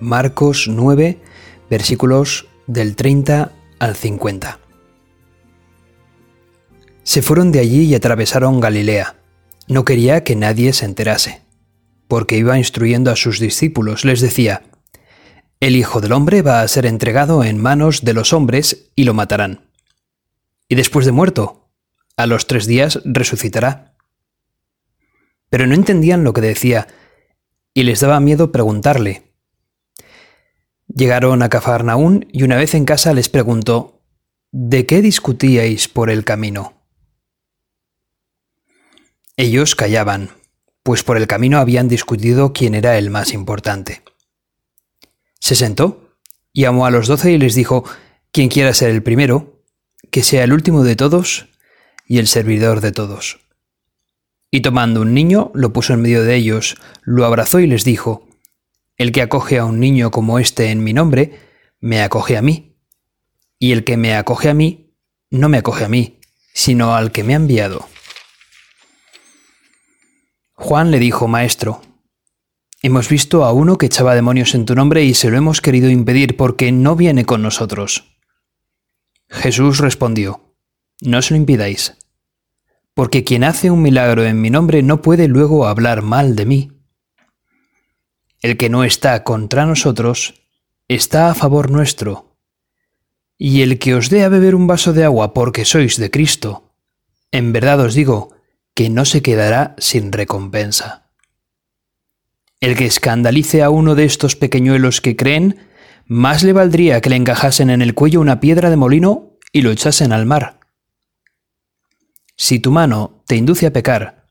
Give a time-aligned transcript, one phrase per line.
[0.00, 1.18] Marcos 9,
[1.68, 4.60] versículos del 30 al 50.
[7.02, 9.16] Se fueron de allí y atravesaron Galilea.
[9.66, 11.42] No quería que nadie se enterase,
[12.06, 14.04] porque iba instruyendo a sus discípulos.
[14.04, 14.62] Les decía,
[15.58, 19.14] El Hijo del Hombre va a ser entregado en manos de los hombres y lo
[19.14, 19.70] matarán.
[20.68, 21.70] Y después de muerto,
[22.16, 23.94] a los tres días resucitará.
[25.50, 26.88] Pero no entendían lo que decía,
[27.74, 29.27] y les daba miedo preguntarle.
[30.98, 34.02] Llegaron a Cafarnaún y una vez en casa les preguntó,
[34.50, 36.82] ¿De qué discutíais por el camino?
[39.36, 40.30] Ellos callaban,
[40.82, 44.02] pues por el camino habían discutido quién era el más importante.
[45.38, 46.16] Se sentó,
[46.52, 47.84] llamó a los doce y les dijo,
[48.32, 49.62] quien quiera ser el primero,
[50.10, 51.46] que sea el último de todos
[52.08, 53.38] y el servidor de todos.
[54.50, 58.27] Y tomando un niño, lo puso en medio de ellos, lo abrazó y les dijo,
[58.98, 61.40] El que acoge a un niño como este en mi nombre,
[61.80, 62.76] me acoge a mí.
[63.58, 64.94] Y el que me acoge a mí,
[65.30, 66.20] no me acoge a mí,
[66.52, 67.88] sino al que me ha enviado.
[70.52, 71.80] Juan le dijo, Maestro,
[72.82, 75.88] hemos visto a uno que echaba demonios en tu nombre y se lo hemos querido
[75.88, 78.18] impedir porque no viene con nosotros.
[79.28, 80.54] Jesús respondió,
[81.00, 81.94] No se lo impidáis
[82.98, 86.77] porque quien hace un milagro en mi nombre no puede luego hablar mal de mí.
[88.40, 90.34] El que no está contra nosotros,
[90.86, 92.36] está a favor nuestro.
[93.36, 96.72] Y el que os dé a beber un vaso de agua porque sois de Cristo,
[97.32, 98.34] en verdad os digo
[98.74, 101.10] que no se quedará sin recompensa.
[102.60, 105.68] El que escandalice a uno de estos pequeñuelos que creen,
[106.06, 109.70] más le valdría que le encajasen en el cuello una piedra de molino y lo
[109.70, 110.60] echasen al mar.
[112.36, 114.26] Si tu mano te induce a pecar,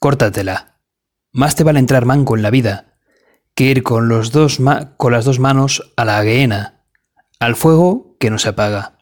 [0.00, 0.78] córtatela.
[1.32, 2.89] Más te vale entrar manco en la vida
[3.60, 4.58] que ir con, los dos
[4.96, 6.80] con las dos manos a la gehenna,
[7.38, 8.96] al fuego que no se apaga.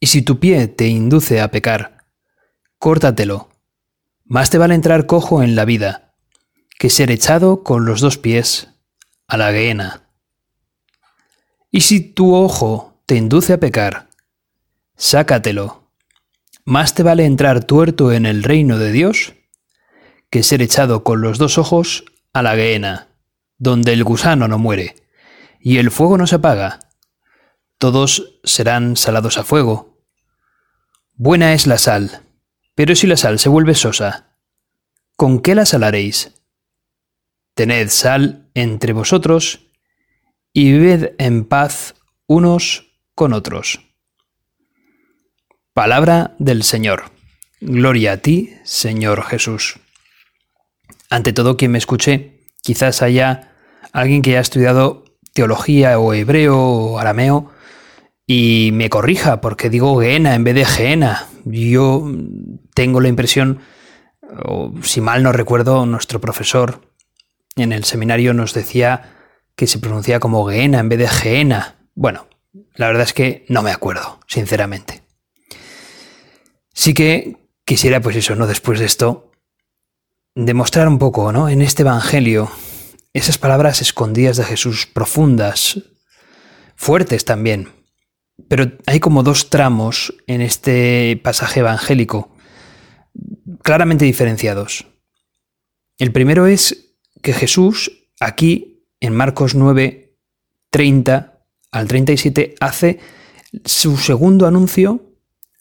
[0.00, 2.06] Y si tu pie te induce a pecar,
[2.78, 3.50] córtatelo.
[4.24, 6.14] Más te vale entrar cojo en la vida
[6.78, 8.70] que ser echado con los dos pies
[9.28, 10.08] a la gehenna.
[11.70, 14.08] Y si tu ojo te induce a pecar,
[14.96, 15.90] sácatelo
[16.64, 19.34] más te vale entrar tuerto en el reino de Dios
[20.30, 22.06] que ser echado con los dos ojos
[22.38, 23.08] a la gehenna,
[23.56, 24.94] donde el gusano no muere
[25.58, 26.80] y el fuego no se apaga.
[27.78, 30.02] Todos serán salados a fuego.
[31.14, 32.22] Buena es la sal,
[32.74, 34.36] pero si la sal se vuelve sosa,
[35.16, 36.34] ¿con qué la salaréis?
[37.54, 39.70] Tened sal entre vosotros
[40.52, 41.94] y vived en paz
[42.26, 43.80] unos con otros.
[45.72, 47.10] Palabra del Señor.
[47.60, 49.80] Gloria a ti, Señor Jesús.
[51.10, 53.52] Ante todo, quien me escuche, quizás haya
[53.92, 57.50] alguien que haya estudiado teología o hebreo o arameo
[58.26, 61.28] y me corrija porque digo Geena en vez de Geena.
[61.44, 62.10] Yo
[62.74, 63.60] tengo la impresión,
[64.44, 66.80] o si mal no recuerdo, nuestro profesor
[67.54, 69.12] en el seminario nos decía
[69.54, 71.76] que se pronuncia como Geena en vez de Geena.
[71.94, 72.26] Bueno,
[72.74, 75.02] la verdad es que no me acuerdo, sinceramente.
[76.72, 78.46] Sí que quisiera, pues eso, ¿no?
[78.46, 79.30] Después de esto,
[80.36, 81.48] demostrar un poco, ¿no?
[81.48, 82.50] En este Evangelio,
[83.14, 85.82] esas palabras escondidas de Jesús, profundas,
[86.76, 87.70] fuertes también.
[88.46, 92.36] Pero hay como dos tramos en este pasaje evangélico,
[93.62, 94.86] claramente diferenciados.
[95.98, 100.18] El primero es que Jesús, aquí, en Marcos 9,
[100.68, 101.40] 30
[101.70, 103.00] al 37, hace
[103.64, 105.14] su segundo anuncio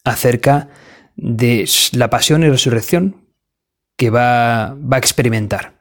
[0.03, 0.67] acerca
[1.15, 3.24] de la pasión y resurrección
[3.95, 5.79] que va, va a experimentar.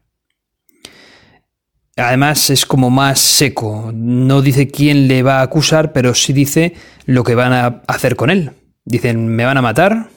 [1.97, 6.75] Además es como más seco, no dice quién le va a acusar, pero sí dice
[7.07, 8.53] lo que van a hacer con él.
[8.85, 10.11] Dicen, me van a matar,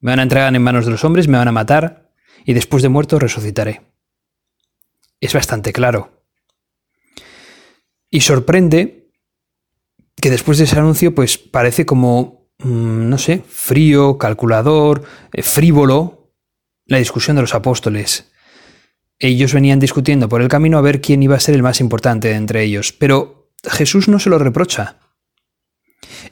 [0.00, 2.12] me van a entregar en manos de los hombres, me van a matar,
[2.44, 3.80] y después de muerto resucitaré.
[5.20, 6.26] Es bastante claro.
[8.10, 9.10] Y sorprende
[10.16, 15.02] que después de ese anuncio, pues parece como Mm, no sé, frío, calculador,
[15.32, 16.21] eh, frívolo,
[16.92, 18.30] la discusión de los apóstoles.
[19.18, 22.32] ellos venían discutiendo por el camino a ver quién iba a ser el más importante
[22.32, 24.98] entre ellos, pero Jesús no se lo reprocha.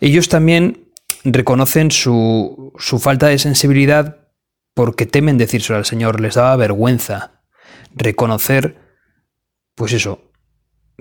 [0.01, 0.93] Ellos también
[1.25, 4.29] reconocen su, su falta de sensibilidad
[4.75, 7.43] porque temen decírselo al Señor, les daba vergüenza
[7.95, 8.77] reconocer,
[9.75, 10.33] pues eso,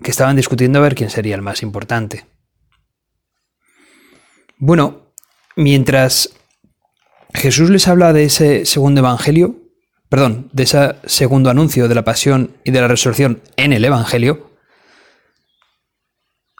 [0.01, 2.25] que estaban discutiendo a ver quién sería el más importante.
[4.57, 5.13] Bueno,
[5.55, 6.29] mientras
[7.33, 9.55] Jesús les habla de ese segundo evangelio,
[10.09, 14.49] perdón, de ese segundo anuncio de la pasión y de la resurrección en el evangelio,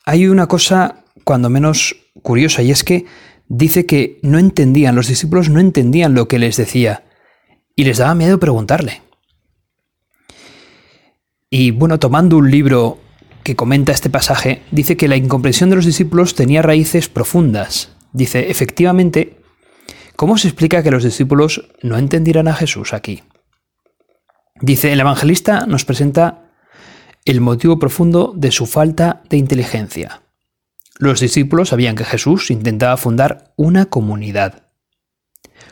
[0.05, 3.05] hay una cosa cuando menos curiosa y es que
[3.47, 7.03] dice que no entendían, los discípulos no entendían lo que les decía
[7.75, 9.01] y les daba miedo preguntarle.
[11.49, 12.99] Y bueno, tomando un libro
[13.43, 17.91] que comenta este pasaje, dice que la incomprensión de los discípulos tenía raíces profundas.
[18.13, 19.38] Dice, efectivamente,
[20.19, 23.23] ¿cómo se explica que los discípulos no entendieran a Jesús aquí?
[24.59, 26.51] Dice, el evangelista nos presenta
[27.23, 30.23] el motivo profundo de su falta de inteligencia.
[30.97, 34.67] Los discípulos sabían que Jesús intentaba fundar una comunidad,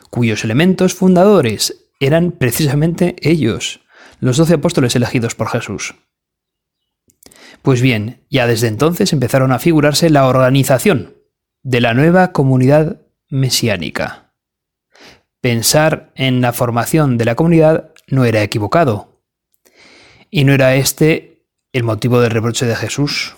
[0.08, 3.80] cuyos elementos fundadores eran precisamente ellos,
[4.18, 5.94] los doce apóstoles elegidos por Jesús.
[7.60, 11.18] Pues bien, ya desde entonces empezaron a figurarse la organización
[11.62, 14.27] de la nueva comunidad mesiánica.
[15.40, 19.22] Pensar en la formación de la comunidad no era equivocado.
[20.30, 23.36] Y no era este el motivo del reproche de Jesús.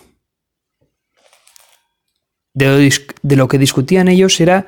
[2.53, 4.65] De lo, que discutían ellos era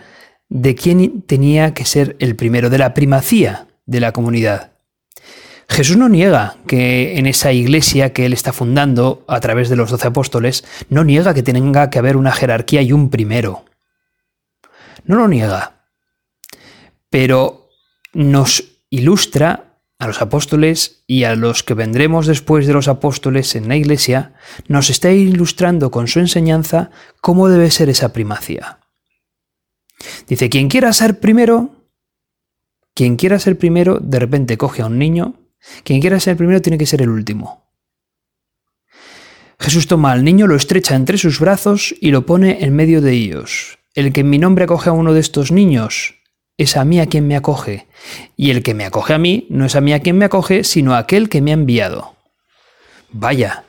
[0.48, 4.72] de quién tenía que ser el primero, de la primacía de la comunidad.
[5.68, 9.90] Jesús no niega que en esa iglesia que él está fundando a través de los
[9.90, 13.66] doce apóstoles, no niega que tenga que haber una jerarquía y un primero.
[15.06, 15.83] No lo niega.
[17.14, 17.70] Pero
[18.12, 23.68] nos ilustra a los apóstoles y a los que vendremos después de los apóstoles en
[23.68, 24.34] la iglesia,
[24.68, 26.90] nos está ilustrando con su enseñanza
[27.22, 28.80] cómo debe ser esa primacía.
[30.28, 31.86] Dice, quien quiera ser primero,
[32.96, 35.36] quien quiera ser primero, de repente coge a un niño
[35.84, 37.70] quien quiera ser primero tiene que ser el último.
[39.60, 43.14] Jesús toma al niño, lo estrecha entre sus brazos y lo pone en medio de
[43.14, 43.78] ellos.
[43.94, 46.16] El que en mi nombre acoge a uno de estos niños,
[46.58, 47.88] es a mí a quien me acoge.
[48.36, 50.64] Y el que me acoge a mí, no es a mí a quien me acoge,
[50.64, 52.16] sino a aquel que me ha enviado.
[53.12, 53.64] Vaya,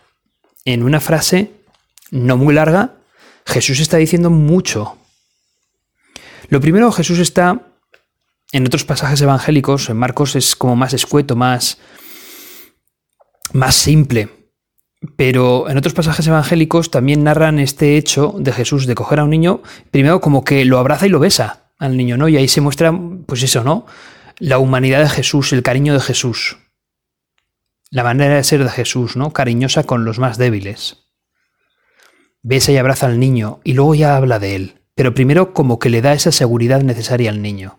[0.65, 1.51] en una frase
[2.11, 2.95] no muy larga,
[3.47, 4.97] Jesús está diciendo mucho.
[6.49, 7.63] Lo primero, Jesús está
[8.53, 11.79] en otros pasajes evangélicos, en Marcos es como más escueto, más,
[13.53, 14.29] más simple.
[15.17, 19.31] Pero en otros pasajes evangélicos también narran este hecho de Jesús de coger a un
[19.31, 22.29] niño, primero como que lo abraza y lo besa al niño, ¿no?
[22.29, 22.93] Y ahí se muestra,
[23.27, 23.87] pues eso, ¿no?
[24.39, 26.59] La humanidad de Jesús, el cariño de Jesús.
[27.91, 29.33] La manera de ser de Jesús, ¿no?
[29.33, 31.05] Cariñosa con los más débiles.
[32.43, 34.83] Besa y abraza al niño y luego ya habla de él.
[34.95, 37.79] Pero primero como que le da esa seguridad necesaria al niño.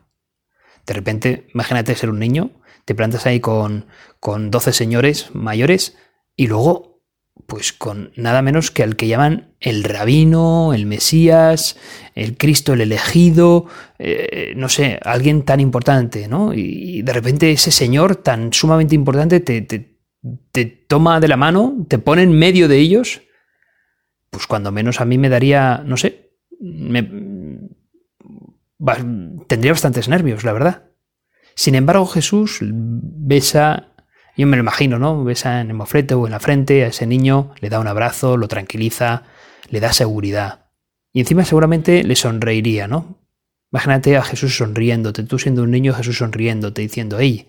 [0.85, 2.51] De repente, imagínate ser un niño,
[2.85, 3.87] te plantas ahí con,
[4.19, 5.97] con 12 señores mayores
[6.35, 6.94] y luego,
[7.47, 11.77] pues con nada menos que al que llaman el rabino, el Mesías,
[12.15, 13.65] el Cristo, el elegido,
[13.99, 16.53] eh, no sé, alguien tan importante, ¿no?
[16.53, 19.99] Y, de repente ese señor tan sumamente importante te, te,
[20.51, 23.21] te toma de la mano, te pone en medio de ellos,
[24.29, 27.03] pues cuando menos a mí me daría, no sé, me,
[29.47, 30.83] tendría bastantes nervios, la verdad.
[31.55, 33.94] Sin embargo, Jesús besa,
[34.37, 35.23] yo me lo imagino, ¿no?
[35.23, 38.37] Besa en el moflete o en la frente a ese niño, le da un abrazo,
[38.37, 39.23] lo tranquiliza,
[39.69, 40.65] le da seguridad.
[41.13, 43.19] Y encima seguramente le sonreiría, ¿no?
[43.71, 47.47] Imagínate a Jesús sonriéndote, tú siendo un niño, Jesús sonriéndote, diciendo, hey,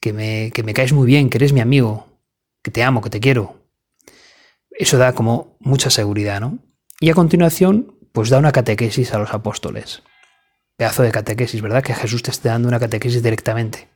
[0.00, 2.06] que me, que me caes muy bien, que eres mi amigo,
[2.62, 3.56] que te amo, que te quiero.
[4.70, 6.58] Eso da como mucha seguridad, ¿no?
[7.00, 10.02] Y a continuación, pues da una catequesis a los apóstoles
[10.80, 11.82] pedazo de catequesis, ¿verdad?
[11.82, 13.88] Que Jesús te esté dando una catequesis directamente.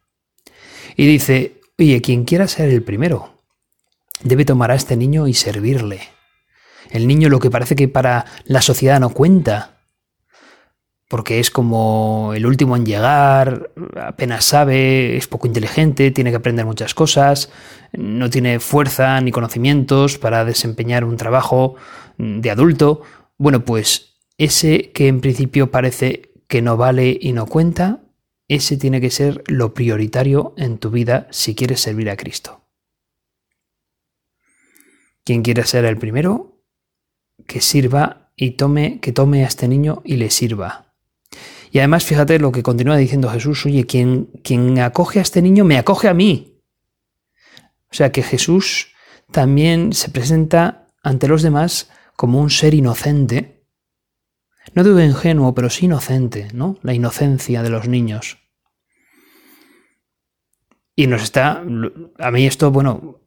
[0.96, 3.42] Y dice, oye, quien quiera ser el primero,
[4.22, 6.00] debe tomar a este niño y servirle.
[6.90, 9.78] El niño lo que parece que para la sociedad no cuenta,
[11.08, 16.64] porque es como el último en llegar, apenas sabe, es poco inteligente, tiene que aprender
[16.64, 17.50] muchas cosas,
[17.92, 21.76] no tiene fuerza ni conocimientos para desempeñar un trabajo
[22.18, 23.02] de adulto.
[23.38, 28.03] Bueno, pues ese que en principio parece que no vale y no cuenta,
[28.54, 32.62] ese tiene que ser lo prioritario en tu vida si quieres servir a Cristo.
[35.24, 36.62] Quien quiera ser el primero,
[37.46, 40.94] que sirva y tome, que tome a este niño y le sirva.
[41.70, 45.64] Y además, fíjate lo que continúa diciendo Jesús, oye, quien, quien acoge a este niño
[45.64, 46.62] me acoge a mí.
[47.90, 48.94] O sea que Jesús
[49.30, 53.66] también se presenta ante los demás como un ser inocente.
[54.74, 56.78] No digo ingenuo, pero sí inocente, ¿no?
[56.82, 58.43] La inocencia de los niños.
[60.96, 61.62] Y nos está.
[62.18, 63.20] A mí esto, bueno,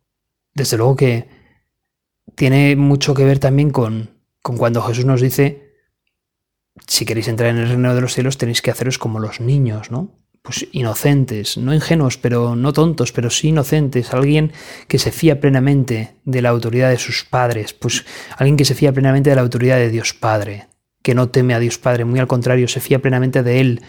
[0.54, 1.28] desde luego que
[2.36, 4.10] tiene mucho que ver también con,
[4.42, 5.74] con cuando Jesús nos dice:
[6.88, 9.92] si queréis entrar en el reino de los cielos, tenéis que haceros como los niños,
[9.92, 10.18] ¿no?
[10.44, 14.54] Pues inocentes, no ingenuos, pero no tontos, pero sí inocentes, alguien
[14.88, 18.06] que se fía plenamente de la autoridad de sus padres, pues
[18.38, 20.68] alguien que se fía plenamente de la autoridad de Dios Padre,
[21.04, 23.82] que no teme a Dios Padre, muy al contrario, se fía plenamente de Él,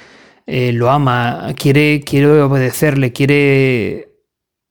[0.50, 4.22] eh, lo ama, quiere, quiere obedecerle, quiere,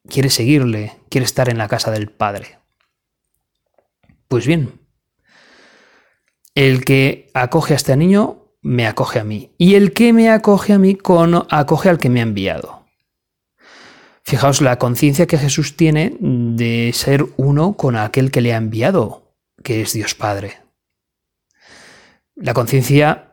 [0.10, 2.58] quiere seguirle, quiere estar en la casa del Padre.
[4.28, 4.82] Pues bien,
[6.56, 10.74] el que acoge a este niño me acoge a mí, y el que me acoge
[10.74, 12.88] a mí con, acoge al que me ha enviado.
[14.24, 19.36] Fijaos la conciencia que Jesús tiene de ser uno con aquel que le ha enviado,
[19.64, 20.58] que es Dios Padre.
[22.34, 23.27] La conciencia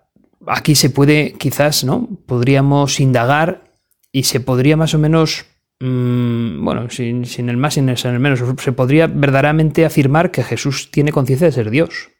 [0.47, 2.09] aquí se puede, quizás, ¿no?
[2.27, 3.65] Podríamos indagar
[4.13, 5.47] y se podría más o menos,
[5.81, 10.91] mmm, bueno, sin, sin, el más, sin el menos, se podría verdaderamente afirmar que Jesús
[10.91, 12.11] tiene conciencia de ser Dios.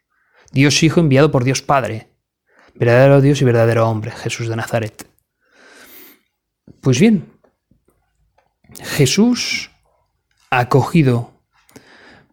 [0.51, 2.09] Dios Hijo enviado por Dios Padre.
[2.75, 5.07] Verdadero Dios y verdadero hombre, Jesús de Nazaret.
[6.81, 7.25] Pues bien,
[8.83, 9.71] Jesús
[10.49, 11.31] acogido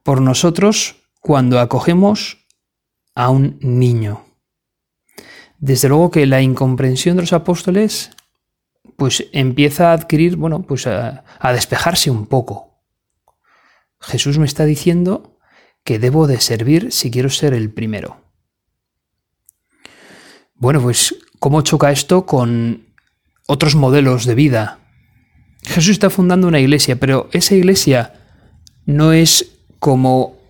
[0.02, 2.38] por nosotros cuando acogemos
[3.14, 4.24] a un niño.
[5.62, 8.10] Desde luego que la incomprensión de los apóstoles
[8.96, 12.82] pues empieza a adquirir, bueno, pues a, a despejarse un poco.
[14.00, 15.38] Jesús me está diciendo
[15.84, 18.20] que debo de servir si quiero ser el primero.
[20.56, 22.88] Bueno, pues ¿cómo choca esto con
[23.46, 24.80] otros modelos de vida?
[25.62, 28.14] Jesús está fundando una iglesia, pero esa iglesia
[28.84, 30.40] no es como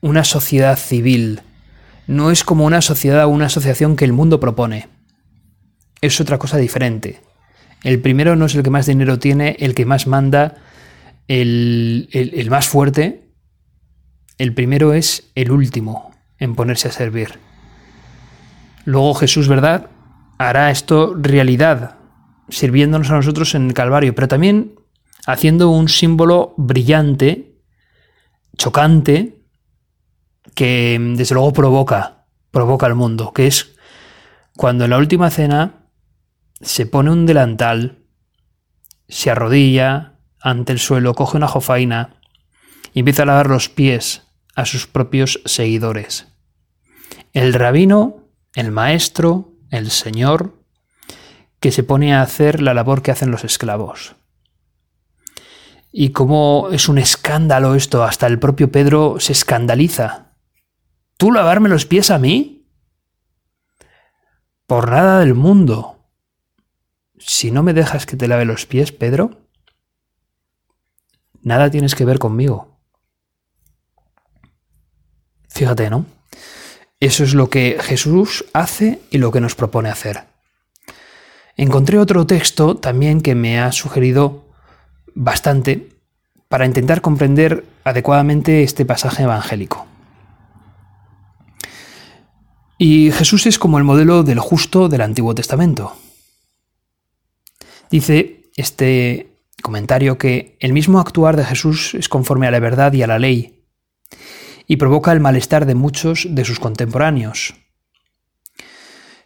[0.00, 1.42] una sociedad civil,
[2.06, 4.88] no es como una sociedad o una asociación que el mundo propone.
[6.00, 7.20] Es otra cosa diferente.
[7.84, 10.56] El primero no es el que más dinero tiene, el que más manda,
[11.28, 13.30] el, el, más fuerte.
[14.38, 17.38] El primero es el último en ponerse a servir.
[18.84, 19.90] Luego Jesús, ¿verdad?
[20.38, 21.96] Hará esto realidad,
[22.48, 24.74] sirviéndonos a nosotros en el Calvario, pero también
[25.26, 27.60] haciendo un símbolo brillante,
[28.56, 29.41] chocante,
[30.54, 33.74] que desde luego provoca, provoca al mundo, que es
[34.56, 35.86] cuando en la última cena
[36.60, 38.04] se pone un delantal,
[39.08, 42.16] se arrodilla ante el suelo, coge una jofaina
[42.92, 44.22] y empieza a lavar los pies
[44.54, 46.28] a sus propios seguidores.
[47.32, 50.62] El rabino, el maestro, el señor,
[51.60, 54.16] que se pone a hacer la labor que hacen los esclavos.
[55.92, 60.31] Y como es un escándalo esto, hasta el propio Pedro se escandaliza
[61.16, 62.66] ¿Tú lavarme los pies a mí?
[64.66, 65.98] Por nada del mundo.
[67.18, 69.48] Si no me dejas que te lave los pies, Pedro,
[71.42, 72.80] nada tienes que ver conmigo.
[75.48, 76.06] Fíjate, ¿no?
[76.98, 80.24] Eso es lo que Jesús hace y lo que nos propone hacer.
[81.56, 84.44] Encontré otro texto también que me ha sugerido
[85.14, 85.90] bastante
[86.48, 89.86] para intentar comprender adecuadamente este pasaje evangélico.
[92.84, 95.94] Y Jesús es como el modelo del justo del Antiguo Testamento.
[97.92, 103.04] Dice este comentario que el mismo actuar de Jesús es conforme a la verdad y
[103.04, 103.68] a la ley,
[104.66, 107.54] y provoca el malestar de muchos de sus contemporáneos.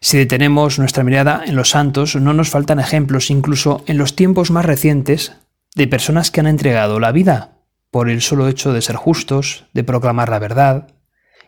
[0.02, 4.50] Si detenemos nuestra mirada en los santos, no nos faltan ejemplos, incluso en los tiempos
[4.50, 5.32] más recientes,
[5.74, 9.82] de personas que han entregado la vida por el solo hecho de ser justos, de
[9.82, 10.88] proclamar la verdad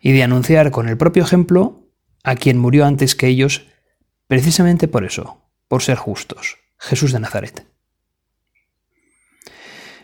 [0.00, 1.84] y de anunciar con el propio ejemplo
[2.24, 3.66] a quien murió antes que ellos,
[4.26, 7.66] precisamente por eso, por ser justos, Jesús de Nazaret.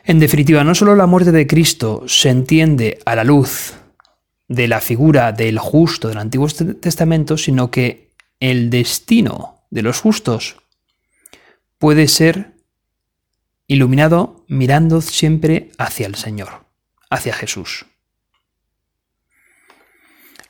[0.04, 3.74] En definitiva, no solo la muerte de Cristo se entiende a la luz
[4.48, 10.56] de la figura del justo del Antiguo Testamento, sino que el destino de los justos
[11.78, 12.52] puede ser
[13.66, 16.66] iluminado mirando siempre hacia el Señor,
[17.08, 17.86] hacia Jesús.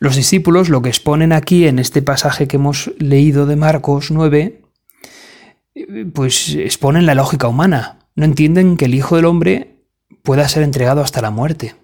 [0.05, 4.61] Los discípulos lo que exponen aquí en este pasaje que hemos leído de Marcos 9,
[6.13, 8.01] pues exponen la lógica humana.
[8.15, 9.79] No entienden que el Hijo del Hombre
[10.23, 11.77] pueda ser entregado hasta la muerte.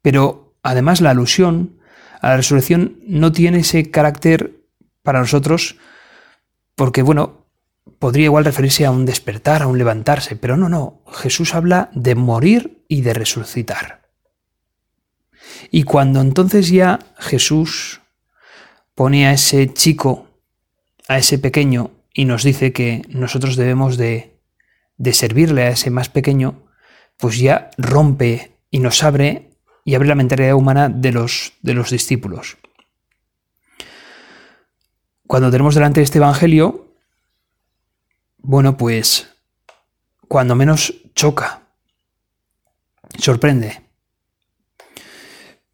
[0.00, 1.80] Pero además la alusión
[2.20, 4.62] a la resurrección no tiene ese carácter
[5.02, 5.78] para nosotros
[6.76, 7.48] porque, bueno,
[7.98, 11.02] podría igual referirse a un despertar, a un levantarse, pero no, no.
[11.10, 14.01] Jesús habla de morir y de resucitar.
[15.70, 18.00] Y cuando entonces ya Jesús
[18.94, 20.28] pone a ese chico,
[21.08, 24.38] a ese pequeño, y nos dice que nosotros debemos de,
[25.12, 26.62] servirle a ese más pequeño,
[27.16, 29.50] pues ya rompe y nos abre
[29.84, 32.58] y abre la mentalidad humana de los, de los discípulos.
[35.26, 36.94] Cuando tenemos delante este Evangelio,
[38.38, 39.28] bueno, pues
[40.28, 41.62] cuando menos choca,
[43.18, 43.81] sorprende.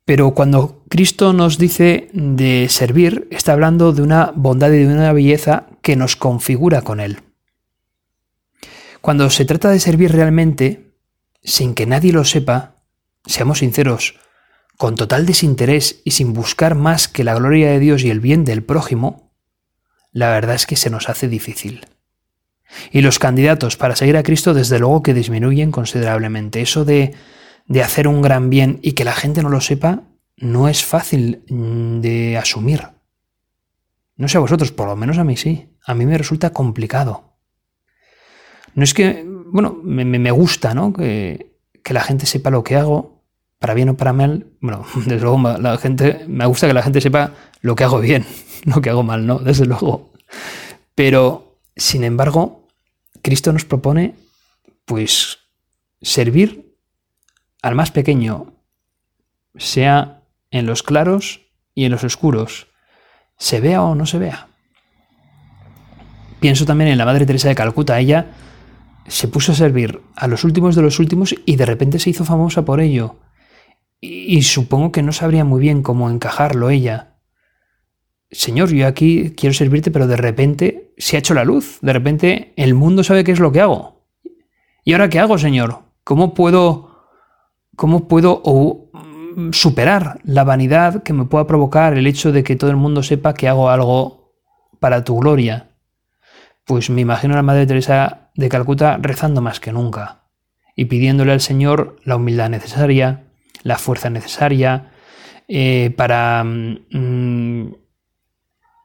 [0.09, 5.13] Pero cuando Cristo nos dice de servir, está hablando de una bondad y de una
[5.13, 7.21] belleza que nos configura con Él.
[9.03, 10.95] Cuando se trata de servir realmente,
[11.45, 12.77] sin que nadie lo sepa,
[13.27, 14.15] seamos sinceros,
[14.79, 18.47] con total desinterés y sin buscar más que la gloria de Dios y el bien
[18.47, 19.31] del prójimo,
[20.11, 21.87] la verdad es que se nos hace difícil.
[22.93, 26.63] Y los candidatos para seguir a Cristo desde luego que disminuyen considerablemente.
[26.63, 27.13] Eso de
[27.69, 30.03] de hacer un gran bien y que la gente no lo sepa,
[30.37, 32.83] no es fácil mm, de asumir.
[34.17, 35.69] No sé a vosotros, por lo menos a mí sí.
[35.85, 37.37] A mí me resulta complicado.
[38.75, 40.93] No es que, bueno, me, gusta, ¿no?
[40.93, 43.25] Que, que, la gente sepa lo que hago,
[43.59, 44.47] para bien o para mal.
[44.61, 48.25] Bueno, desde luego la gente, me gusta que la gente sepa lo que hago bien,
[48.65, 49.39] lo que hago mal, ¿no?
[49.39, 50.13] Desde luego.
[50.95, 52.67] Pero, sin embargo,
[53.23, 54.15] Cristo nos propone,
[54.85, 55.39] pues,
[56.01, 56.68] servir
[57.63, 58.55] al más pequeño,
[59.57, 61.41] sea en los claros
[61.75, 62.69] y en los oscuros,
[63.37, 64.49] se vea o no se vea.
[66.41, 67.99] Pienso también en la Madre Teresa de Calcuta.
[67.99, 68.27] Ella
[69.07, 72.25] se puso a servir a los últimos de los últimos y de repente se hizo
[72.25, 73.17] famosa por ello.
[74.01, 77.17] Y, supongo que no sabría muy bien cómo encajarlo ella.
[78.31, 81.79] Señor, yo aquí quiero servirte, pero de repente se ha hecho la luz.
[81.83, 84.07] De repente el mundo sabe qué es lo que hago.
[84.85, 85.83] ¿Y ahora qué hago, Señor?
[86.05, 86.88] ¿Cómo puedo
[87.79, 88.43] ¿Cómo puedo
[88.93, 93.05] mm, superar la vanidad que me pueda provocar el hecho de que todo el mundo
[93.05, 94.35] sepa que hago algo
[94.81, 95.77] para tu gloria?
[96.65, 100.25] Pues me imagino a la Madre Teresa de Calcuta rezando más que nunca
[100.75, 103.29] y pidiéndole al Señor la humildad necesaria,
[103.63, 104.91] la fuerza necesaria
[105.47, 107.75] eh, para mm,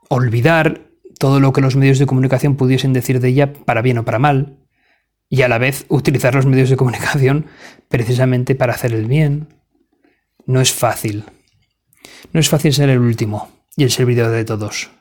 [0.10, 0.82] olvidar
[1.18, 4.20] todo lo que los medios de comunicación pudiesen decir de ella para bien o para
[4.20, 4.63] mal,
[5.34, 7.48] y a la vez utilizar los medios de comunicación
[7.90, 9.48] precisamente para hacer el bien.
[10.46, 11.24] No es fácil.
[12.34, 14.92] No es fácil ser el último y el servidor de todos.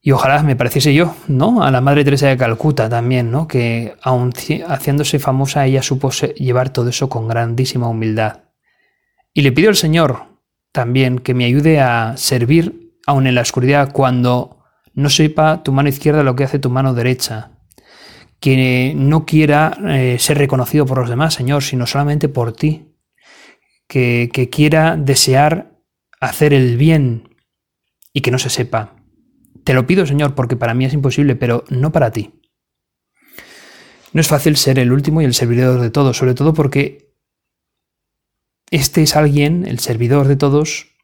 [0.00, 1.62] Y ojalá me pareciese yo, ¿no?
[1.62, 3.46] A la Madre Teresa de Calcuta también, ¿no?
[3.46, 4.32] Que aun
[4.66, 8.46] haciéndose famosa ella supo llevar todo eso con grandísima humildad.
[9.32, 10.40] Y le pido al Señor
[10.72, 15.88] también que me ayude a servir aun en la oscuridad cuando no sepa tu mano
[15.88, 17.52] izquierda lo que hace tu mano derecha
[18.40, 22.94] que no quiera eh, ser reconocido por los demás, Señor, sino solamente por ti,
[23.88, 25.78] que, que quiera desear
[26.20, 27.36] hacer el bien
[28.12, 28.96] y que no se sepa.
[29.64, 32.40] Te lo pido, Señor, porque para mí es imposible, pero no para ti.
[34.12, 37.14] No es fácil ser el último y el servidor de todos, sobre todo porque
[38.70, 40.96] este es alguien, el servidor de todos,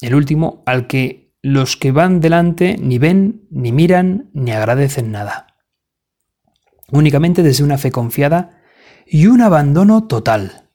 [0.00, 5.49] el último, al que los que van delante ni ven, ni miran, ni agradecen nada
[6.90, 8.62] únicamente desde una fe confiada
[9.06, 10.68] y un abandono total.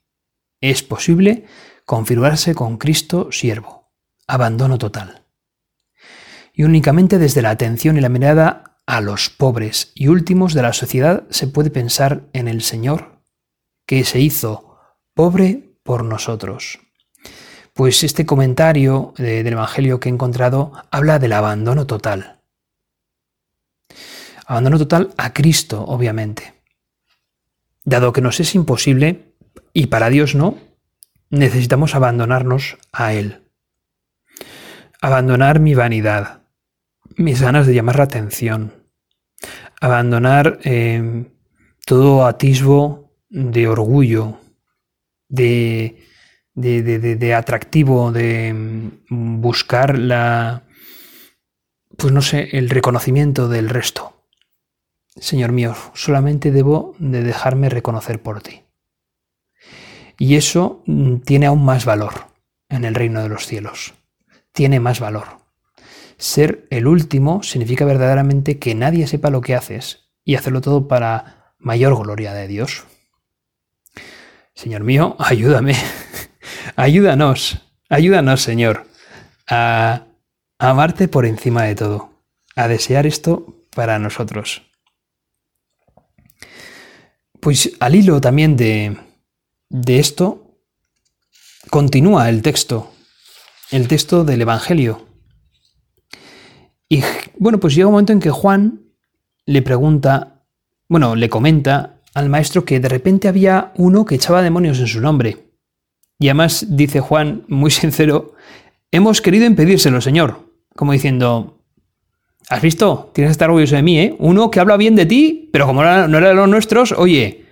[0.62, 1.46] Es posible
[1.86, 3.92] configurarse con Cristo siervo.
[4.28, 5.24] Abandono total.
[6.54, 10.74] Y únicamente desde la atención y la mirada a los pobres y últimos de la
[10.74, 13.22] sociedad se puede pensar en el Señor,
[13.86, 14.78] que se hizo
[15.14, 16.80] pobre por nosotros.
[17.74, 22.35] Pues este comentario del Evangelio que he encontrado habla del abandono total
[24.46, 26.54] Abandono total a Cristo, obviamente.
[27.84, 29.34] Dado que nos es imposible,
[29.74, 30.58] y para Dios no,
[31.30, 33.44] necesitamos abandonarnos a Él.
[35.02, 36.44] Abandonar mi vanidad,
[37.18, 38.74] mis ganas de llamar la atención.
[39.82, 41.26] Abandonar eh,
[41.86, 44.40] todo atisbo de orgullo,
[45.28, 46.04] de,
[46.54, 50.64] de, de, atractivo, de mm, buscar la,
[51.98, 54.15] pues no sé, el reconocimiento del resto.
[55.16, 58.64] Señor mío, solamente debo de dejarme reconocer por ti.
[60.18, 62.28] Y eso mm, tiene aún más valor
[62.70, 63.94] en el reino de los cielos.
[64.52, 65.40] Tiene más valor.
[66.18, 71.54] Ser el último significa verdaderamente que nadie sepa lo que haces y hacerlo todo para
[71.60, 72.86] mayor gloria de Dios.
[74.54, 75.76] Señor mío, ayúdame.
[76.76, 77.62] ayúdanos.
[77.88, 78.88] Ayúdanos, Señor,
[79.48, 80.06] a
[80.58, 82.10] amarte por encima de todo,
[82.56, 84.65] a desear esto para nosotros.
[87.46, 88.98] Pues al hilo también de,
[89.70, 90.58] de esto,
[91.70, 92.92] continúa el texto,
[93.70, 95.06] el texto del Evangelio.
[96.90, 97.04] Y
[97.38, 98.82] bueno, pues llega un momento en que Juan
[99.46, 100.44] le pregunta,
[100.90, 105.00] bueno, le comenta al maestro que de repente había uno que echaba demonios en su
[105.00, 105.52] nombre.
[106.18, 108.34] Y además dice Juan, muy sincero,
[108.90, 110.52] hemos querido impedírselo, Señor.
[110.76, 111.55] Como diciendo,
[112.50, 113.12] ¿has visto?
[113.14, 114.16] Tienes que estar orgulloso de mí, ¿eh?
[114.20, 117.46] Uno que habla bien de ti, pero como no era de los nuestros, oye,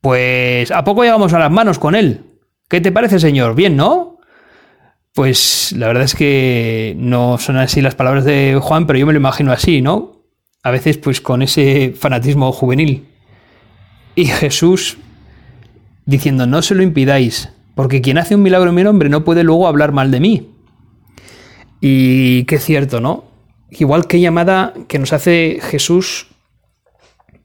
[0.00, 2.24] pues ¿a poco llegamos a las manos con él?
[2.68, 3.54] ¿Qué te parece, Señor?
[3.54, 4.18] Bien, ¿no?
[5.14, 9.12] Pues la verdad es que no son así las palabras de Juan, pero yo me
[9.12, 10.22] lo imagino así, ¿no?
[10.62, 13.06] A veces pues con ese fanatismo juvenil.
[14.14, 14.98] Y Jesús
[16.04, 19.42] diciendo, no se lo impidáis, porque quien hace un milagro en mi nombre no puede
[19.42, 20.50] luego hablar mal de mí.
[21.80, 23.24] Y qué cierto, ¿no?
[23.70, 26.28] Igual que llamada que nos hace Jesús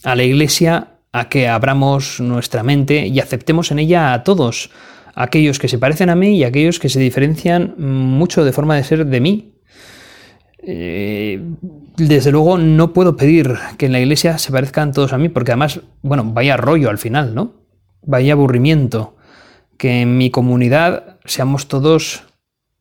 [0.03, 4.69] a la iglesia a que abramos nuestra mente y aceptemos en ella a todos,
[5.13, 8.83] aquellos que se parecen a mí y aquellos que se diferencian mucho de forma de
[8.83, 9.53] ser de mí.
[10.63, 11.41] Eh,
[11.97, 15.51] desde luego no puedo pedir que en la iglesia se parezcan todos a mí, porque
[15.51, 17.55] además, bueno, vaya rollo al final, ¿no?
[18.03, 19.15] Vaya aburrimiento
[19.77, 22.23] que en mi comunidad seamos todos,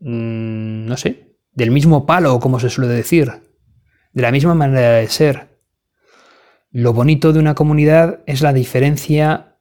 [0.01, 3.31] mm, no sé, del mismo palo, como se suele decir,
[4.13, 5.61] de la misma manera de ser.
[6.71, 9.57] Lo bonito de una comunidad es la diferencia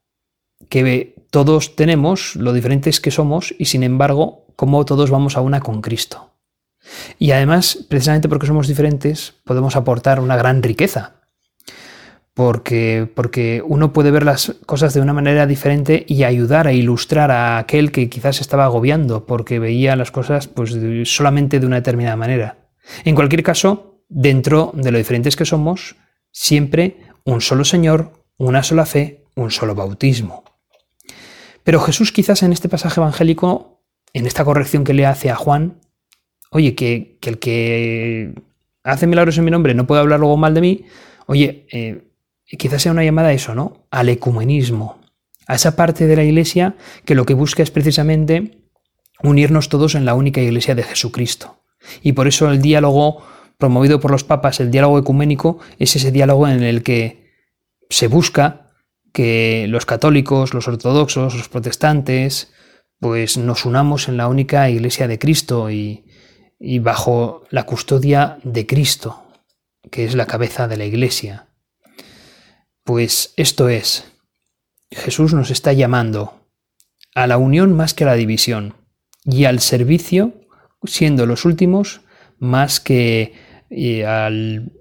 [0.70, 5.60] que todos tenemos, lo diferentes que somos, y sin embargo, cómo todos vamos a una
[5.60, 6.32] con Cristo.
[7.18, 11.19] Y además, precisamente porque somos diferentes, podemos aportar una gran riqueza
[12.40, 17.32] porque, porque uno puede ver las cosas de una manera diferente y ayudar a ilustrar
[17.32, 20.74] a aquel que quizás estaba agobiando porque veía las cosas pues,
[21.04, 22.56] solamente de una determinada manera.
[23.04, 25.98] En cualquier caso, dentro de lo diferentes que somos,
[26.32, 30.46] siempre un solo Señor, una sola fe, un solo bautismo.
[31.66, 35.82] Pero Jesús quizás en este pasaje evangélico, en esta corrección que le hace a Juan,
[36.52, 38.34] oye, que, el que
[38.82, 40.86] hace milagros en mi nombre no puede hablar luego mal de mí,
[41.26, 42.06] oye, eh,
[42.58, 43.88] quizás sea una llamada a eso, ¿no?
[43.92, 45.00] Al ecumenismo,
[45.48, 48.60] a esa parte de la iglesia que lo que busca es precisamente
[49.22, 51.64] unirnos todos en la única iglesia de Jesucristo.
[52.02, 53.24] Y por eso el diálogo
[53.58, 57.30] promovido por los papas, el diálogo ecuménico, es ese diálogo en el que
[57.90, 58.72] se busca
[59.14, 62.54] que los católicos, los ortodoxos, los protestantes,
[63.00, 66.06] pues nos unamos en la única iglesia de Cristo y,
[66.60, 69.24] y bajo la custodia de Cristo,
[69.92, 71.49] que es la cabeza de la iglesia.
[72.90, 74.12] Pues esto es,
[74.90, 76.48] Jesús nos está llamando
[77.14, 78.74] a la unión más que a la división
[79.24, 80.34] y al servicio,
[80.84, 82.02] siendo los últimos,
[82.40, 83.36] más que
[83.70, 84.72] eh, al,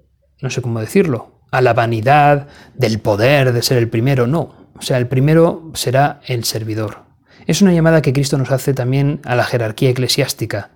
[0.41, 4.71] no sé cómo decirlo, a la vanidad del poder de ser el primero, no.
[4.75, 7.03] O sea, el primero será el servidor.
[7.45, 10.71] Es una llamada que Cristo nos hace también a la jerarquía eclesiástica,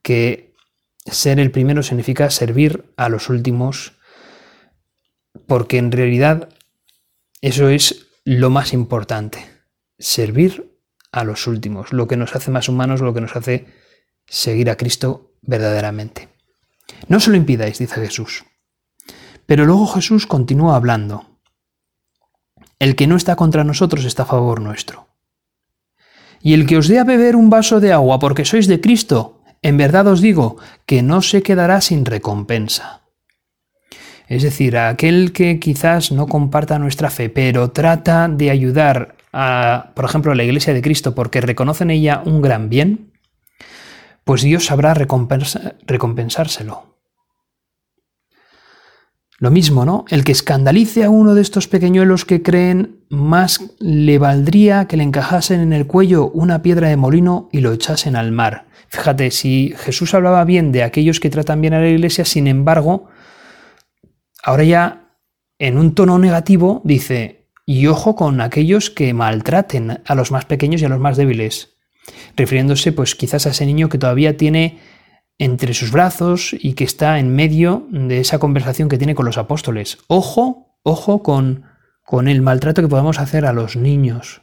[0.00, 0.54] que
[1.06, 3.94] ser el primero significa servir a los últimos
[5.46, 6.48] porque en realidad
[7.42, 9.44] eso es lo más importante,
[9.98, 10.78] servir
[11.10, 13.66] a los últimos, lo que nos hace más humanos, lo que nos hace
[14.26, 16.28] seguir a Cristo verdaderamente.
[17.08, 18.44] No se lo impidáis, dice Jesús.
[19.44, 21.40] Pero luego Jesús continúa hablando.
[22.78, 25.08] El que no está contra nosotros está a favor nuestro.
[26.40, 29.42] Y el que os dé a beber un vaso de agua porque sois de Cristo,
[29.62, 33.01] en verdad os digo que no se quedará sin recompensa.
[34.32, 39.92] Es decir, a aquel que quizás no comparta nuestra fe, pero trata de ayudar a,
[39.94, 43.12] por ejemplo, a la Iglesia de Cristo porque reconoce en ella un gran bien,
[44.24, 46.96] pues Dios sabrá recompensárselo.
[49.38, 50.06] Lo mismo, ¿no?
[50.08, 55.02] El que escandalice a uno de estos pequeñuelos que creen, más le valdría que le
[55.02, 58.64] encajasen en el cuello una piedra de molino y lo echasen al mar.
[58.88, 63.10] Fíjate, si Jesús hablaba bien de aquellos que tratan bien a la iglesia, sin embargo,
[64.42, 65.16] Ahora ya,
[65.58, 70.82] en un tono negativo, dice, y ojo con aquellos que maltraten a los más pequeños
[70.82, 71.76] y a los más débiles,
[72.36, 74.80] refiriéndose pues quizás a ese niño que todavía tiene
[75.38, 79.38] entre sus brazos y que está en medio de esa conversación que tiene con los
[79.38, 79.98] apóstoles.
[80.08, 81.64] Ojo, ojo con,
[82.04, 84.42] con el maltrato que podemos hacer a los niños.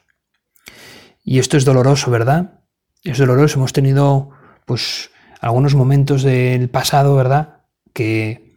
[1.23, 2.61] Y esto es doloroso, ¿verdad?
[3.03, 3.59] Es doloroso.
[3.59, 4.31] Hemos tenido,
[4.65, 7.61] pues, algunos momentos del pasado, ¿verdad?
[7.93, 8.48] Que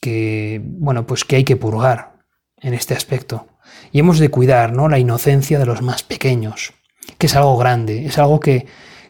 [0.00, 2.14] que, bueno, pues que hay que purgar
[2.56, 3.48] en este aspecto.
[3.92, 4.88] Y hemos de cuidar, ¿no?
[4.88, 6.72] La inocencia de los más pequeños,
[7.18, 8.66] que es algo grande, es algo que,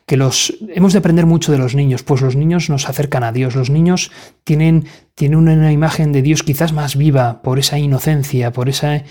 [0.07, 3.33] que los hemos de aprender mucho de los niños, pues los niños nos acercan a
[3.33, 4.11] Dios, los niños
[4.45, 9.05] tienen, tienen una imagen de Dios quizás más viva por esa inocencia, por esa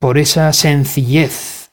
[0.00, 1.72] por esa sencillez,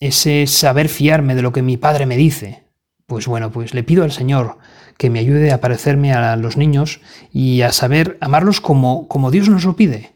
[0.00, 2.64] ese saber fiarme de lo que mi padre me dice,
[3.06, 4.58] pues bueno, pues le pido al Señor
[5.00, 7.00] que me ayude a parecerme a los niños
[7.32, 10.12] y a saber amarlos como, como Dios nos lo pide,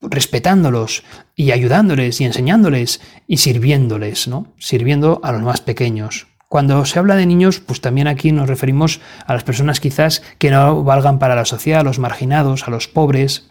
[0.00, 1.04] respetándolos
[1.36, 4.54] y ayudándoles y enseñándoles y sirviéndoles, ¿no?
[4.58, 6.28] Sirviendo a los más pequeños.
[6.48, 10.50] Cuando se habla de niños, pues también aquí nos referimos a las personas quizás que
[10.50, 13.50] no valgan para la sociedad, a los marginados, a los pobres,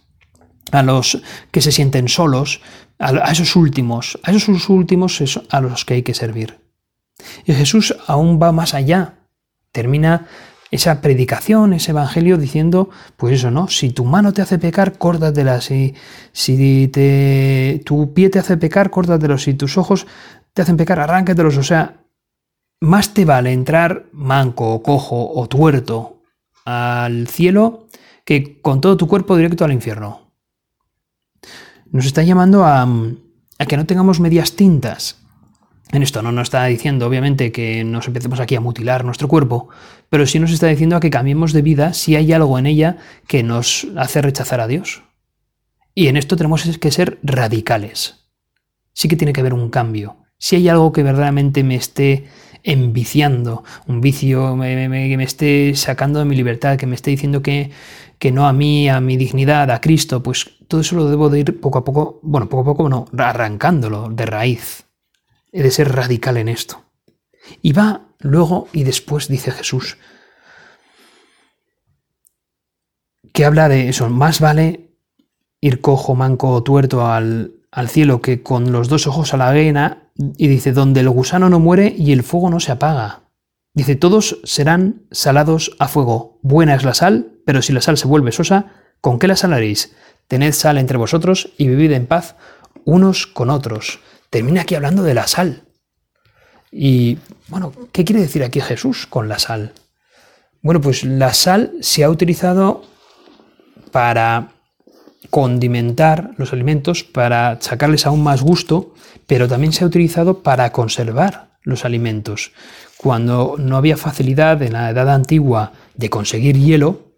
[0.71, 2.61] a los que se sienten solos,
[2.97, 6.61] a esos últimos, a esos últimos a los que hay que servir.
[7.45, 9.19] Y Jesús aún va más allá.
[9.71, 10.27] Termina
[10.73, 13.67] esa predicación, ese evangelio diciendo, pues eso, ¿no?
[13.67, 15.61] Si tu mano te hace pecar, córtatela.
[15.61, 15.93] Si,
[16.31, 19.37] si te, tu pie te hace pecar, córtatelo.
[19.37, 20.07] Si tus ojos
[20.51, 21.57] te hacen pecar, arráncatelos.
[21.57, 22.01] O sea,
[22.81, 26.23] más te vale entrar manco, o cojo o tuerto
[26.65, 27.87] al cielo
[28.25, 30.31] que con todo tu cuerpo directo al infierno.
[31.91, 32.81] Nos está llamando a,
[33.59, 35.23] a que no tengamos medias tintas.
[35.93, 39.69] En esto no nos está diciendo, obviamente, que nos empecemos aquí a mutilar nuestro cuerpo,
[40.13, 42.97] pero sí nos está diciendo a que cambiemos de vida si hay algo en ella
[43.25, 45.01] que nos hace rechazar a Dios.
[45.95, 48.27] Y en esto tenemos que ser radicales.
[48.93, 50.17] Sí que tiene que haber un cambio.
[50.37, 52.27] Si hay algo que verdaderamente me esté
[52.61, 57.71] enviciando, un vicio que me, esté sacando de mi libertad, que me esté diciendo que,
[58.19, 61.39] que no a mí, a mi dignidad, a Cristo, pues todo eso lo debo de
[61.39, 64.85] ir poco a poco, bueno, poco a poco no, arrancándolo de raíz.
[65.51, 66.83] He de ser radical en esto.
[67.63, 69.97] Y va luego y después dice Jesús,
[73.31, 74.91] que habla de eso, más vale
[75.61, 79.49] ir cojo, manco o tuerto al, al cielo que con los dos ojos a la
[79.49, 83.23] arena y dice, donde el gusano no muere y el fuego no se apaga.
[83.73, 86.39] Dice, todos serán salados a fuego.
[86.43, 88.67] Buena es la sal, pero si la sal se vuelve sosa,
[89.01, 89.95] ¿con qué la salaréis?
[90.27, 92.35] Tened sal entre vosotros y vivid en paz
[92.85, 93.99] unos con otros.
[94.29, 95.62] Termina aquí hablando de la sal.
[96.73, 99.73] Y bueno, ¿qué quiere decir aquí Jesús con la sal?
[100.61, 102.83] Bueno, pues la sal se ha utilizado
[103.91, 104.53] para
[105.29, 108.93] condimentar los alimentos, para sacarles aún más gusto,
[109.27, 112.51] pero también se ha utilizado para conservar los alimentos.
[112.97, 117.13] Cuando no había facilidad en la edad antigua de conseguir hielo,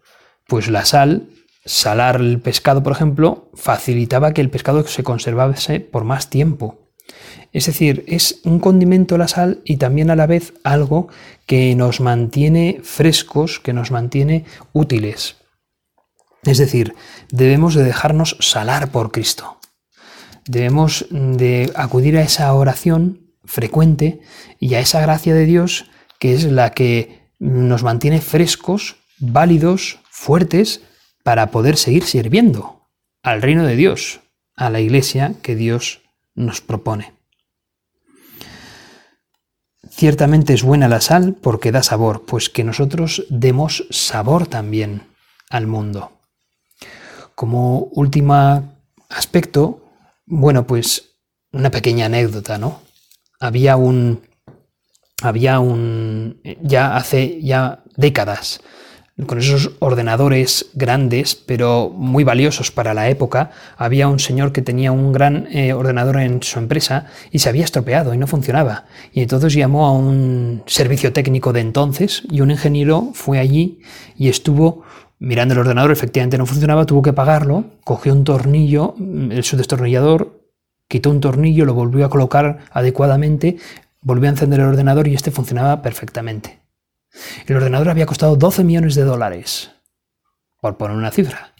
[0.46, 1.28] pues la sal,
[1.64, 6.85] salar el pescado, por ejemplo, facilitaba que el pescado se conservase por más tiempo.
[7.52, 11.08] Es decir, es un condimento la sal y también a la vez algo
[11.46, 15.36] que nos mantiene frescos, que nos mantiene útiles.
[16.44, 16.94] Es decir,
[17.30, 19.58] debemos de dejarnos salar por Cristo.
[20.46, 24.20] Debemos de acudir a esa oración frecuente
[24.60, 25.86] y a esa gracia de Dios
[26.18, 30.82] que es la que nos mantiene frescos, válidos, fuertes
[31.24, 32.88] para poder seguir sirviendo
[33.22, 34.20] al reino de Dios,
[34.54, 36.02] a la iglesia que Dios
[36.36, 37.14] nos propone.
[39.90, 45.02] Ciertamente es buena la sal porque da sabor, pues que nosotros demos sabor también
[45.48, 46.20] al mundo.
[47.34, 48.74] Como último
[49.08, 49.82] aspecto,
[50.26, 51.12] bueno, pues
[51.52, 52.82] una pequeña anécdota, ¿no?
[53.40, 54.22] Había un,
[55.22, 58.60] había un, ya hace ya décadas,
[59.24, 64.92] con esos ordenadores grandes, pero muy valiosos para la época, había un señor que tenía
[64.92, 68.84] un gran eh, ordenador en su empresa y se había estropeado y no funcionaba.
[69.12, 73.80] Y entonces llamó a un servicio técnico de entonces y un ingeniero fue allí
[74.18, 74.82] y estuvo
[75.18, 78.94] mirando el ordenador, efectivamente no funcionaba, tuvo que pagarlo, cogió un tornillo,
[79.30, 80.42] el, su destornillador,
[80.88, 83.56] quitó un tornillo, lo volvió a colocar adecuadamente,
[84.02, 86.65] volvió a encender el ordenador y este funcionaba perfectamente.
[87.46, 89.70] El ordenador había costado 12 millones de dólares,
[90.60, 91.52] por poner una cifra.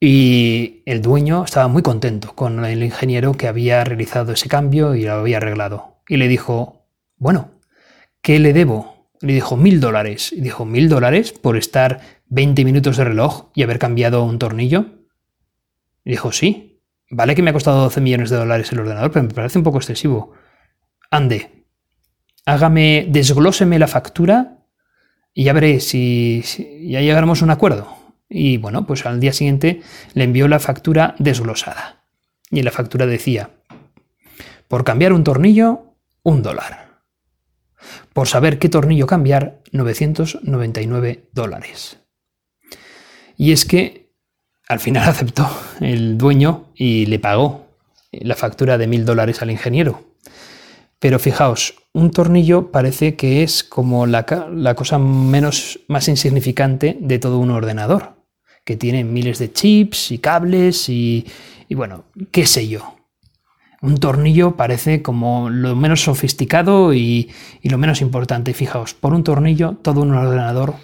[0.00, 5.04] Y el dueño estaba muy contento con el ingeniero que había realizado ese cambio y
[5.04, 5.98] lo había arreglado.
[6.08, 6.86] Y le dijo,
[7.18, 7.50] bueno,
[8.22, 9.10] ¿qué le debo?
[9.20, 10.32] Le dijo mil dólares.
[10.32, 14.86] Y dijo, ¿mil dólares por estar 20 minutos de reloj y haber cambiado un tornillo?
[16.02, 19.24] Y dijo, sí, vale que me ha costado 12 millones de dólares el ordenador, pero
[19.24, 20.32] me parece un poco excesivo.
[21.10, 21.59] Ande,
[22.50, 24.58] hágame, desglóseme la factura
[25.32, 26.42] y ya veré si,
[26.82, 27.96] ya llegaremos a un acuerdo.
[28.28, 29.82] Y bueno, pues al día siguiente
[30.14, 32.04] le envió la factura desglosada.
[32.50, 33.50] Y la factura decía,
[34.66, 37.02] por cambiar un tornillo, un dólar.
[38.12, 41.98] Por saber qué tornillo cambiar, 999 dólares.
[43.36, 44.12] Y es que
[44.68, 45.48] al final aceptó
[45.80, 47.66] el dueño y le pagó
[48.10, 50.09] la factura de mil dólares al ingeniero.
[51.00, 54.24] Pero fijaos, un tornillo parece que es como la,
[54.76, 58.14] cosa menos, más insignificante de todo un ordenador,
[58.64, 61.26] que tiene miles de chips y cables y,
[61.68, 62.96] y bueno, qué sé yo.
[63.82, 67.30] Un tornillo parece como lo menos sofisticado y,
[67.62, 68.52] lo menos importante.
[68.52, 70.74] Fijaos, por un tornillo todo un ordenador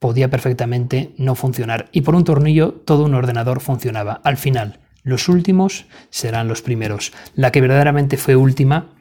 [0.00, 1.88] podía perfectamente no funcionar.
[1.92, 4.20] Y por un tornillo todo un ordenador funcionaba.
[4.24, 7.12] Al final, los últimos serán los primeros.
[7.36, 8.96] La que verdaderamente fue última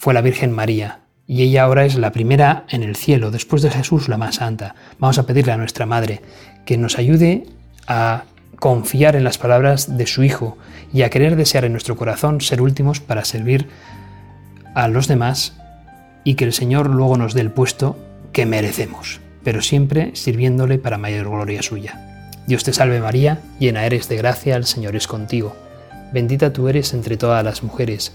[0.00, 1.00] fue la Virgen María.
[1.26, 4.74] Y ella ahora es la primera en el cielo, después de Jesús la más santa.
[4.98, 6.22] Vamos a pedirle a nuestra Madre
[6.64, 7.44] que nos ayude
[7.86, 8.24] a
[8.58, 10.56] confiar en las palabras de su Hijo
[10.90, 13.68] y a querer desear en nuestro corazón ser últimos para servir
[14.74, 15.52] a los demás
[16.24, 17.98] y que el Señor luego nos dé el puesto
[18.32, 22.32] que merecemos, pero siempre sirviéndole para mayor gloria suya.
[22.46, 25.54] Dios te salve María, llena eres de gracia, el Señor es contigo.
[26.10, 28.14] Bendita tú eres entre todas las mujeres,